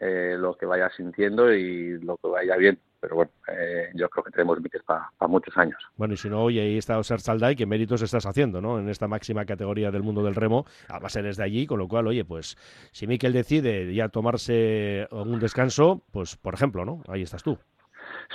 eh, 0.00 0.36
lo 0.38 0.56
que 0.56 0.66
vaya 0.66 0.90
sintiendo 0.90 1.52
y 1.52 1.98
lo 2.00 2.16
que 2.16 2.28
vaya 2.28 2.56
bien 2.56 2.78
pero 3.00 3.16
bueno, 3.16 3.30
eh, 3.48 3.90
yo 3.94 4.08
creo 4.08 4.24
que 4.24 4.30
tenemos 4.32 4.60
Miquel 4.60 4.82
para 4.82 5.10
muchos 5.28 5.56
años. 5.56 5.78
Bueno, 5.96 6.14
y 6.14 6.16
si 6.16 6.28
no, 6.28 6.42
hoy 6.42 6.58
ahí 6.58 6.78
está 6.78 6.98
Oser 6.98 7.20
Salday, 7.20 7.54
que 7.54 7.64
méritos 7.64 8.02
estás 8.02 8.26
haciendo, 8.26 8.60
¿no? 8.60 8.80
En 8.80 8.88
esta 8.88 9.06
máxima 9.06 9.44
categoría 9.44 9.90
del 9.90 10.02
mundo 10.02 10.24
del 10.24 10.34
remo, 10.34 10.64
además 10.88 11.14
eres 11.14 11.36
de 11.36 11.44
allí, 11.44 11.66
con 11.66 11.78
lo 11.78 11.86
cual, 11.86 12.08
oye, 12.08 12.24
pues 12.24 12.56
si 12.90 13.06
Miquel 13.06 13.32
decide 13.32 13.94
ya 13.94 14.08
tomarse 14.08 15.06
un 15.12 15.38
descanso, 15.38 16.02
pues 16.10 16.36
por 16.36 16.54
ejemplo, 16.54 16.84
¿no? 16.84 17.02
Ahí 17.06 17.22
estás 17.22 17.42
tú. 17.42 17.58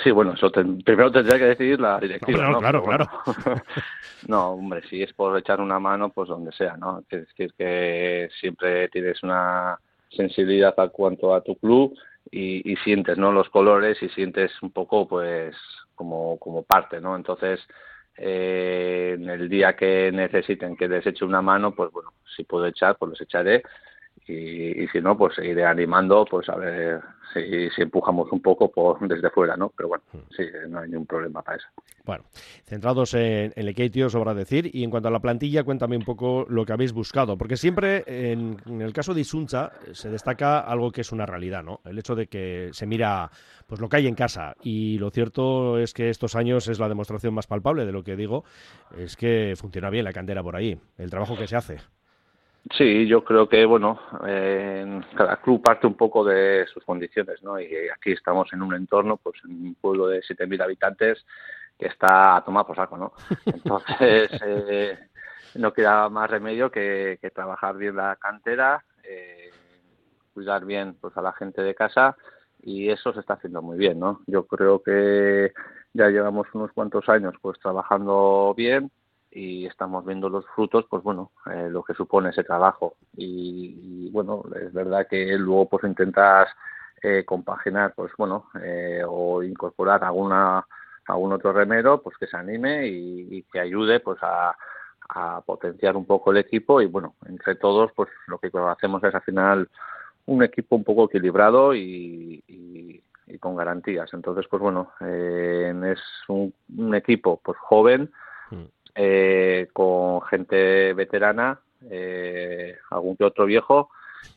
Sí, 0.03 0.11
bueno, 0.11 0.33
eso 0.33 0.51
primero 0.51 1.11
tendría 1.11 1.37
que 1.37 1.45
decidir 1.45 1.79
la 1.79 1.99
directiva. 1.99 2.49
¿no? 2.49 2.59
Claro, 2.59 2.83
claro. 2.83 3.09
no, 4.27 4.51
hombre, 4.51 4.81
si 4.89 5.03
es 5.03 5.13
por 5.13 5.37
echar 5.37 5.59
una 5.59 5.79
mano, 5.79 6.09
pues 6.09 6.29
donde 6.29 6.51
sea, 6.53 6.77
¿no? 6.77 7.03
Es 7.09 7.27
decir, 7.27 7.53
que 7.57 8.29
siempre 8.39 8.87
tienes 8.89 9.21
una 9.23 9.77
sensibilidad 10.09 10.73
a 10.77 10.89
cuanto 10.89 11.33
a 11.33 11.41
tu 11.41 11.55
club 11.55 11.97
y, 12.31 12.75
sientes, 12.77 13.17
¿no? 13.17 13.31
Los 13.31 13.49
colores 13.49 14.01
y 14.01 14.09
sientes 14.09 14.51
un 14.61 14.71
poco, 14.71 15.07
pues, 15.07 15.55
como, 15.95 16.37
como 16.39 16.63
parte, 16.63 17.01
¿no? 17.01 17.15
Entonces, 17.15 17.59
eh, 18.17 19.17
en 19.19 19.29
el 19.29 19.49
día 19.49 19.75
que 19.75 20.11
necesiten 20.11 20.75
que 20.75 20.87
les 20.87 21.05
eche 21.05 21.25
una 21.25 21.41
mano, 21.41 21.73
pues 21.73 21.91
bueno, 21.91 22.13
si 22.35 22.43
puedo 22.43 22.65
echar, 22.65 22.95
pues 22.97 23.09
los 23.11 23.21
echaré 23.21 23.63
y, 24.31 24.87
si 24.87 25.01
no, 25.01 25.17
pues 25.17 25.35
seguiré 25.35 25.65
animando, 25.65 26.25
pues 26.25 26.47
a 26.49 26.55
ver 26.55 27.01
si, 27.33 27.69
si, 27.69 27.81
empujamos 27.81 28.31
un 28.31 28.41
poco 28.41 28.71
por 28.71 28.99
desde 29.07 29.29
fuera, 29.29 29.55
¿no? 29.55 29.71
Pero 29.75 29.89
bueno, 29.89 30.03
hmm. 30.11 30.17
sí, 30.35 30.43
no 30.69 30.79
hay 30.79 30.89
ningún 30.89 31.05
problema 31.05 31.41
para 31.41 31.57
eso. 31.57 31.67
Bueno, 32.05 32.25
centrados 32.65 33.13
en, 33.13 33.53
el 33.55 33.75
Keitio, 33.75 34.09
sobra 34.09 34.33
decir, 34.33 34.69
y 34.73 34.83
en 34.83 34.89
cuanto 34.89 35.07
a 35.07 35.11
la 35.11 35.19
plantilla, 35.19 35.63
cuéntame 35.63 35.97
un 35.97 36.03
poco 36.03 36.45
lo 36.49 36.65
que 36.65 36.73
habéis 36.73 36.93
buscado, 36.93 37.37
porque 37.37 37.57
siempre 37.57 38.03
en, 38.07 38.57
el 38.81 38.93
caso 38.93 39.13
de 39.13 39.21
Isuncha 39.21 39.71
se 39.91 40.09
destaca 40.09 40.59
algo 40.59 40.91
que 40.91 41.01
es 41.01 41.11
una 41.11 41.25
realidad, 41.25 41.63
¿no? 41.63 41.81
El 41.85 41.99
hecho 41.99 42.15
de 42.15 42.27
que 42.27 42.69
se 42.73 42.85
mira 42.85 43.29
pues 43.67 43.79
lo 43.79 43.87
que 43.87 43.97
hay 43.97 44.07
en 44.07 44.15
casa, 44.15 44.55
y 44.61 44.97
lo 44.97 45.11
cierto 45.11 45.77
es 45.77 45.93
que 45.93 46.09
estos 46.09 46.35
años 46.35 46.67
es 46.67 46.79
la 46.79 46.89
demostración 46.89 47.33
más 47.33 47.47
palpable 47.47 47.85
de 47.85 47.93
lo 47.93 48.03
que 48.03 48.17
digo, 48.17 48.43
es 48.97 49.15
que 49.15 49.53
funciona 49.55 49.89
bien 49.89 50.03
la 50.03 50.11
cantera 50.11 50.43
por 50.43 50.55
ahí, 50.57 50.77
el 50.97 51.09
trabajo 51.09 51.37
que 51.37 51.47
se 51.47 51.55
hace. 51.55 51.77
Sí, 52.69 53.07
yo 53.07 53.23
creo 53.23 53.49
que, 53.49 53.65
bueno, 53.65 53.99
cada 55.15 55.37
club 55.41 55.61
parte 55.61 55.87
un 55.87 55.95
poco 55.95 56.23
de 56.23 56.65
sus 56.67 56.83
condiciones, 56.85 57.41
¿no? 57.41 57.59
Y 57.59 57.67
aquí 57.89 58.11
estamos 58.11 58.53
en 58.53 58.61
un 58.61 58.75
entorno, 58.75 59.17
pues 59.17 59.35
en 59.43 59.51
un 59.51 59.75
pueblo 59.75 60.07
de 60.07 60.21
7.000 60.21 60.61
habitantes 60.61 61.25
que 61.77 61.87
está 61.87 62.35
a 62.35 62.43
tomar 62.45 62.65
por 62.65 62.75
saco, 62.75 62.97
¿no? 62.97 63.13
Entonces, 63.45 64.29
eh, 64.45 64.99
no 65.55 65.73
queda 65.73 66.07
más 66.09 66.29
remedio 66.29 66.69
que, 66.71 67.17
trabajar 67.33 67.75
bien 67.77 67.95
la 67.95 68.15
cantera, 68.17 68.85
eh, 69.03 69.49
cuidar 70.33 70.63
bien 70.63 70.95
pues 71.01 71.17
a 71.17 71.21
la 71.21 71.33
gente 71.33 71.63
de 71.63 71.75
casa 71.75 72.15
y 72.61 72.89
eso 72.89 73.11
se 73.13 73.21
está 73.21 73.33
haciendo 73.33 73.61
muy 73.61 73.77
bien, 73.77 73.99
¿no? 73.99 74.21
Yo 74.27 74.45
creo 74.45 74.81
que 74.81 75.51
ya 75.93 76.09
llevamos 76.09 76.47
unos 76.53 76.71
cuantos 76.71 77.09
años 77.09 77.33
pues 77.41 77.59
trabajando 77.59 78.53
bien, 78.55 78.91
y 79.31 79.65
estamos 79.65 80.05
viendo 80.05 80.29
los 80.29 80.45
frutos, 80.47 80.85
pues 80.89 81.01
bueno, 81.03 81.31
eh, 81.51 81.69
lo 81.69 81.83
que 81.83 81.93
supone 81.93 82.29
ese 82.29 82.43
trabajo. 82.43 82.95
Y, 83.15 84.09
bueno, 84.11 84.43
es 84.61 84.73
verdad 84.73 85.07
que 85.09 85.37
luego 85.37 85.69
pues 85.69 85.85
intentas 85.85 86.49
eh, 87.01 87.23
compaginar, 87.25 87.93
pues 87.95 88.11
bueno, 88.17 88.49
eh, 88.61 89.01
o 89.07 89.41
incorporar 89.41 90.03
alguna 90.03 90.65
algún 91.07 91.31
otro 91.33 91.51
remero, 91.51 92.01
pues 92.01 92.15
que 92.17 92.27
se 92.27 92.37
anime 92.37 92.87
y, 92.87 93.43
que 93.51 93.59
ayude 93.59 93.99
pues 93.99 94.19
a, 94.21 94.55
potenciar 95.45 95.97
un 95.97 96.05
poco 96.05 96.31
el 96.31 96.37
equipo 96.37 96.81
y 96.81 96.85
bueno, 96.85 97.15
entre 97.25 97.55
todos 97.55 97.91
pues 97.93 98.09
lo 98.27 98.37
que 98.37 98.49
hacemos 98.69 99.03
es 99.03 99.13
al 99.13 99.21
final 99.23 99.69
un 100.27 100.41
equipo 100.41 100.77
un 100.77 100.85
poco 100.85 101.05
equilibrado 101.05 101.75
y, 101.75 102.41
y, 102.47 103.03
con 103.39 103.57
garantías. 103.57 104.13
Entonces 104.13 104.45
pues 104.49 104.61
bueno, 104.61 104.93
es 105.01 105.99
un, 106.29 106.53
un 106.77 106.95
equipo 106.95 107.41
pues 107.43 107.57
joven, 107.57 108.09
mm 108.51 108.80
eh, 108.95 109.67
con 109.73 110.21
gente 110.23 110.93
veterana, 110.93 111.59
eh, 111.89 112.77
algún 112.89 113.15
que 113.15 113.23
otro 113.23 113.45
viejo 113.45 113.89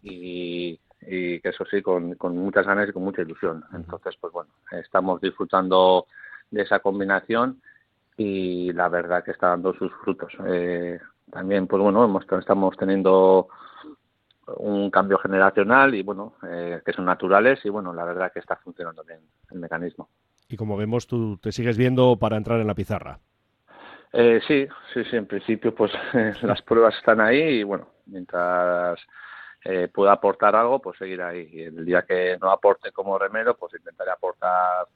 y, 0.02 0.78
que 1.00 1.40
eso 1.42 1.66
sí, 1.70 1.82
con, 1.82 2.16
muchas 2.34 2.66
ganas 2.66 2.88
y 2.88 2.92
con 2.92 3.04
mucha 3.04 3.22
ilusión. 3.22 3.62
Entonces, 3.74 4.16
pues 4.18 4.32
bueno, 4.32 4.50
estamos 4.72 5.20
disfrutando 5.20 6.06
de 6.50 6.62
esa 6.62 6.80
combinación 6.80 7.60
y 8.16 8.72
la 8.72 8.88
verdad 8.88 9.22
que 9.22 9.32
está 9.32 9.48
dando 9.48 9.74
sus 9.74 9.92
frutos. 10.02 10.32
Eh, 10.46 10.98
también, 11.30 11.66
pues 11.66 11.82
bueno, 11.82 12.04
hemos, 12.04 12.24
estamos 12.40 12.76
teniendo 12.76 13.48
un 14.58 14.90
cambio 14.90 15.18
generacional 15.18 15.94
y 15.94 16.02
bueno, 16.02 16.34
eh, 16.48 16.80
que 16.84 16.92
son 16.92 17.06
naturales 17.06 17.60
y 17.64 17.68
bueno, 17.68 17.92
la 17.92 18.04
verdad 18.04 18.32
que 18.32 18.40
está 18.40 18.56
funcionando 18.56 19.02
bien 19.04 19.20
el 19.50 19.58
mecanismo. 19.58 20.08
Y 20.48 20.56
como 20.56 20.76
vemos, 20.76 21.06
tú 21.06 21.38
te 21.38 21.52
sigues 21.52 21.78
viendo 21.78 22.18
para 22.18 22.36
entrar 22.36 22.60
en 22.60 22.66
la 22.66 22.74
pizarra. 22.74 23.20
Eh, 24.16 24.40
sí, 24.46 24.64
sí, 24.92 25.02
sí, 25.10 25.16
en 25.16 25.26
principio 25.26 25.74
pues 25.74 25.92
las 26.42 26.62
pruebas 26.62 26.94
están 26.96 27.20
ahí 27.20 27.40
y 27.40 27.62
bueno, 27.64 27.88
mientras 28.06 29.00
eh, 29.64 29.88
pueda 29.92 30.12
aportar 30.12 30.54
algo, 30.54 30.80
pues 30.80 30.96
seguir 30.98 31.20
ahí. 31.20 31.48
Y 31.52 31.62
el 31.62 31.84
día 31.84 32.02
que 32.02 32.38
no 32.40 32.50
aporte 32.52 32.92
como 32.92 33.18
remero, 33.18 33.56
pues 33.56 33.74
intentaré 33.74 34.12
aportar 34.12 34.86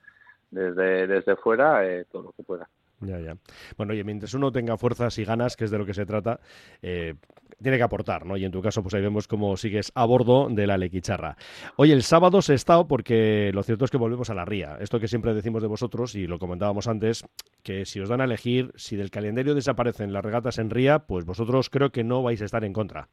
desde, 0.50 1.08
desde 1.08 1.34
fuera 1.34 1.84
eh, 1.84 2.06
todo 2.12 2.22
lo 2.22 2.32
que 2.32 2.44
pueda. 2.44 2.68
Ya, 3.00 3.20
ya. 3.20 3.36
Bueno, 3.76 3.92
oye, 3.92 4.02
mientras 4.02 4.34
uno 4.34 4.50
tenga 4.50 4.76
fuerzas 4.76 5.16
y 5.18 5.24
ganas, 5.24 5.56
que 5.56 5.64
es 5.64 5.70
de 5.70 5.78
lo 5.78 5.86
que 5.86 5.94
se 5.94 6.04
trata, 6.04 6.40
eh, 6.82 7.14
tiene 7.62 7.76
que 7.76 7.82
aportar, 7.82 8.26
¿no? 8.26 8.36
Y 8.36 8.44
en 8.44 8.50
tu 8.50 8.60
caso, 8.60 8.82
pues 8.82 8.94
ahí 8.94 9.02
vemos 9.02 9.28
cómo 9.28 9.56
sigues 9.56 9.92
a 9.94 10.04
bordo 10.04 10.48
de 10.50 10.66
la 10.66 10.76
Lequicharra. 10.76 11.36
Oye, 11.76 11.92
el 11.92 12.02
sábado 12.02 12.42
se 12.42 12.54
estado 12.54 12.88
porque 12.88 13.52
lo 13.54 13.62
cierto 13.62 13.84
es 13.84 13.90
que 13.90 13.96
volvemos 13.96 14.30
a 14.30 14.34
la 14.34 14.44
ría. 14.44 14.76
Esto 14.80 14.98
que 14.98 15.06
siempre 15.06 15.32
decimos 15.32 15.62
de 15.62 15.68
vosotros, 15.68 16.14
y 16.16 16.26
lo 16.26 16.38
comentábamos 16.38 16.88
antes, 16.88 17.24
que 17.62 17.84
si 17.84 18.00
os 18.00 18.08
dan 18.08 18.20
a 18.20 18.24
elegir, 18.24 18.72
si 18.74 18.96
del 18.96 19.10
calendario 19.10 19.54
desaparecen 19.54 20.12
las 20.12 20.24
regatas 20.24 20.58
en 20.58 20.70
ría, 20.70 21.00
pues 21.00 21.24
vosotros 21.24 21.70
creo 21.70 21.90
que 21.90 22.02
no 22.02 22.22
vais 22.22 22.42
a 22.42 22.46
estar 22.46 22.64
en 22.64 22.72
contra. 22.72 23.08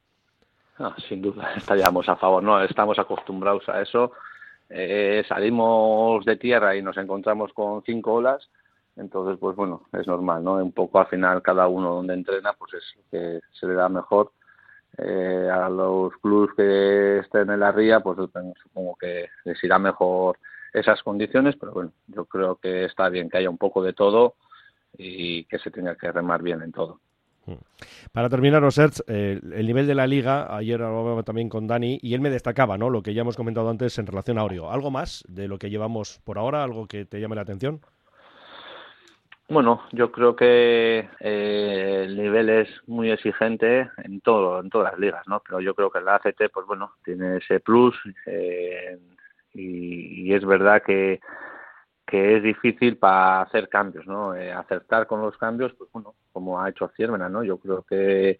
Ah, 0.79 0.95
sin 1.07 1.21
duda, 1.21 1.53
estaríamos 1.57 2.09
a 2.09 2.15
favor, 2.15 2.41
¿no? 2.41 2.61
Estamos 2.63 2.97
acostumbrados 2.97 3.69
a 3.69 3.81
eso. 3.81 4.11
Eh, 4.67 5.23
salimos 5.27 6.25
de 6.25 6.37
tierra 6.37 6.75
y 6.75 6.81
nos 6.81 6.97
encontramos 6.97 7.53
con 7.53 7.83
cinco 7.83 8.15
olas 8.15 8.49
entonces 8.95 9.37
pues 9.39 9.55
bueno, 9.55 9.83
es 9.93 10.07
normal, 10.07 10.43
¿no? 10.43 10.55
Un 10.55 10.71
poco 10.71 10.99
al 10.99 11.07
final 11.07 11.41
cada 11.41 11.67
uno 11.67 11.95
donde 11.95 12.13
entrena 12.13 12.53
pues 12.53 12.73
es 12.75 12.83
que 13.11 13.39
se 13.51 13.67
le 13.67 13.73
da 13.73 13.89
mejor. 13.89 14.31
Eh, 14.97 15.49
a 15.51 15.67
los 15.69 16.13
clubes 16.21 16.51
que 16.55 17.19
estén 17.19 17.49
en 17.49 17.59
la 17.59 17.73
ría 17.73 17.99
pues 17.99 18.17
supongo 18.63 18.95
que 18.95 19.27
les 19.43 19.61
irá 19.61 19.77
mejor 19.77 20.37
esas 20.73 21.03
condiciones, 21.03 21.55
pero 21.59 21.73
bueno, 21.73 21.91
yo 22.07 22.25
creo 22.25 22.55
que 22.55 22.85
está 22.85 23.09
bien 23.09 23.29
que 23.29 23.37
haya 23.37 23.49
un 23.49 23.57
poco 23.57 23.83
de 23.83 23.93
todo 23.93 24.35
y 24.97 25.43
que 25.45 25.59
se 25.59 25.71
tenga 25.71 25.95
que 25.95 26.11
remar 26.11 26.41
bien 26.41 26.61
en 26.61 26.71
todo. 26.71 26.99
Mm. 27.45 27.53
Para 28.11 28.29
terminar, 28.29 28.63
Oserts, 28.63 29.03
eh, 29.07 29.39
el 29.53 29.67
nivel 29.67 29.87
de 29.87 29.95
la 29.95 30.07
liga, 30.07 30.55
ayer 30.55 30.81
hablábamos 30.81 31.25
también 31.25 31.49
con 31.49 31.67
Dani, 31.67 31.99
y 32.01 32.13
él 32.13 32.21
me 32.21 32.29
destacaba, 32.29 32.77
¿no? 32.77 32.89
Lo 32.89 33.03
que 33.03 33.13
ya 33.13 33.21
hemos 33.21 33.35
comentado 33.35 33.69
antes 33.69 33.97
en 33.99 34.07
relación 34.07 34.37
a 34.37 34.43
Oreo. 34.43 34.71
¿Algo 34.71 34.91
más 34.91 35.23
de 35.27 35.47
lo 35.47 35.59
que 35.59 35.69
llevamos 35.69 36.19
por 36.23 36.37
ahora? 36.37 36.63
¿Algo 36.63 36.87
que 36.87 37.05
te 37.05 37.19
llame 37.19 37.35
la 37.35 37.41
atención? 37.41 37.81
Bueno, 39.47 39.83
yo 39.91 40.11
creo 40.11 40.35
que 40.35 41.07
eh, 41.19 42.03
el 42.05 42.17
nivel 42.17 42.49
es 42.49 42.69
muy 42.87 43.11
exigente 43.11 43.89
en 44.03 44.21
todo, 44.21 44.59
en 44.59 44.69
todas 44.69 44.91
las 44.91 44.99
ligas, 44.99 45.27
¿no? 45.27 45.41
Pero 45.45 45.59
yo 45.61 45.75
creo 45.75 45.91
que 45.91 46.01
la 46.01 46.15
ACT, 46.15 46.49
pues 46.51 46.65
bueno, 46.65 46.93
tiene 47.03 47.37
ese 47.37 47.59
plus 47.59 47.95
eh, 48.25 48.97
y, 49.53 50.33
es 50.33 50.43
verdad 50.45 50.81
que 50.83 51.19
es 52.15 52.43
difícil 52.43 52.97
para 52.97 53.41
hacer 53.41 53.67
cambios, 53.69 54.05
¿no? 54.07 54.35
Eh, 54.35 54.51
acertar 54.51 55.07
con 55.07 55.21
los 55.21 55.37
cambios, 55.37 55.73
pues 55.73 55.91
bueno, 55.91 56.15
como 56.31 56.61
ha 56.61 56.69
hecho 56.69 56.89
Ciervena, 56.95 57.29
¿no? 57.29 57.43
Yo 57.43 57.57
creo 57.57 57.83
que, 57.83 58.37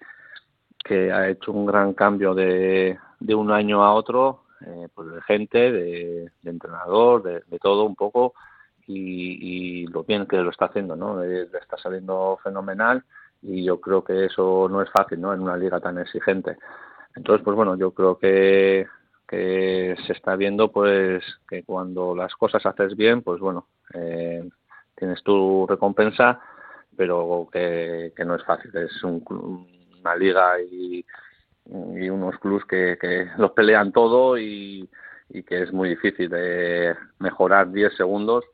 ha 1.12 1.28
hecho 1.30 1.52
un 1.52 1.66
gran 1.66 1.94
cambio 1.94 2.36
de, 2.36 2.98
de 3.20 3.36
un 3.36 3.52
año 3.52 3.84
a 3.84 3.94
otro, 3.94 4.44
eh, 4.66 4.88
pues 4.94 5.12
de 5.12 5.22
gente, 5.24 5.72
de, 5.72 6.32
entrenador, 6.44 7.24
de, 7.24 7.60
todo 7.60 7.86
un 7.86 7.96
poco, 7.96 8.34
y, 8.88 9.84
y, 9.84 9.88
lo 9.88 10.04
bien 10.04 10.26
que 10.26 10.38
lo 10.38 10.52
está 10.52 10.66
haciendo, 10.66 10.96
¿no? 10.96 11.24
Eh, 11.24 11.48
le 11.52 11.58
está 11.60 11.78
saliendo 11.78 12.40
fenomenal 12.44 13.04
y 13.42 13.64
yo 13.64 13.80
creo 13.82 14.04
que 14.04 14.26
eso 14.26 14.68
no 14.70 14.82
es 14.82 14.90
fácil, 14.92 15.22
¿no? 15.22 15.34
En 15.34 15.42
una 15.42 15.58
liga 15.58 15.80
tan 15.80 15.98
exigente. 15.98 16.58
Entonces, 17.16 17.44
pues 17.44 17.56
bueno, 17.56 17.76
yo 17.78 17.92
creo 17.92 18.18
que 18.18 18.88
que 19.28 19.96
se 20.06 20.14
está 20.14 20.36
viendo 20.36 20.72
pues 20.72 21.24
que 21.50 21.64
cuando 21.64 22.16
las 22.16 22.36
cosas 22.36 22.66
haces 22.66 22.96
bien 22.96 23.22
pues 23.22 23.40
bueno 23.40 23.68
eh, 23.94 24.48
tienes 24.96 25.24
tu 25.24 25.66
recompensa 25.68 26.40
pero 26.96 27.50
que, 27.52 28.14
no 28.26 28.36
es 28.36 28.44
fácil 28.44 28.72
es 28.78 29.04
una 29.04 30.16
liga 30.16 30.62
y, 30.62 31.06
unos 31.68 32.38
clubs 32.38 32.64
que, 32.66 32.98
que 33.02 33.28
los 33.38 33.52
pelean 33.52 33.92
todo 33.92 34.38
y, 34.38 34.88
que 35.48 35.64
es 35.64 35.74
muy 35.74 35.90
difícil 35.90 36.30
de 36.30 36.96
mejorar 37.20 37.72
10 37.72 37.96
segundos 37.96 38.46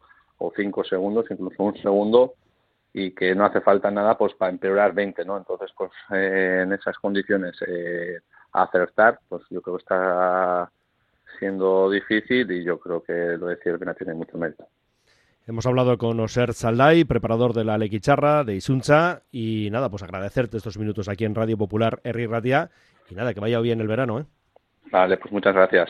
o 0.41 0.51
5 0.55 0.83
segundos 0.83 1.25
incluso 1.29 1.63
un 1.63 1.77
segundo 1.77 2.33
y 2.93 3.11
que 3.11 3.35
no 3.35 3.45
hace 3.45 3.61
falta 3.61 3.89
nada 3.91 4.17
pues 4.17 4.33
para 4.33 4.51
empeorar 4.51 4.93
20 4.93 5.23
no 5.25 5.37
entonces 5.37 5.71
pues 5.77 5.91
eh, 6.13 6.61
en 6.63 6.73
esas 6.73 6.97
condiciones 6.97 7.55
eh, 7.67 8.19
acertar, 8.53 9.19
pues 9.29 9.43
yo 9.49 9.61
creo 9.61 9.77
que 9.77 9.81
está 9.81 10.71
siendo 11.39 11.89
difícil 11.89 12.51
y 12.51 12.63
yo 12.63 12.79
creo 12.79 13.03
que 13.03 13.13
lo 13.37 13.47
de 13.47 13.57
Ciervena 13.57 13.93
tiene 13.93 14.13
mucho 14.13 14.37
mérito. 14.37 14.65
Hemos 15.47 15.65
hablado 15.65 15.97
con 15.97 16.19
Oser 16.19 16.53
Salday, 16.53 17.03
preparador 17.03 17.53
de 17.53 17.63
la 17.63 17.77
Lequicharra 17.77 18.43
de 18.43 18.55
Isuncha, 18.55 19.23
y 19.31 19.69
nada, 19.71 19.89
pues 19.89 20.03
agradecerte 20.03 20.57
estos 20.57 20.77
minutos 20.77 21.09
aquí 21.09 21.25
en 21.25 21.33
Radio 21.33 21.57
Popular 21.57 21.99
Erri 22.03 22.27
Ratia, 22.27 22.69
y 23.09 23.15
nada, 23.15 23.33
que 23.33 23.39
vaya 23.39 23.59
bien 23.59 23.81
el 23.81 23.87
verano, 23.87 24.19
¿eh? 24.19 24.25
Vale, 24.91 25.17
pues 25.17 25.31
muchas 25.31 25.55
gracias. 25.55 25.89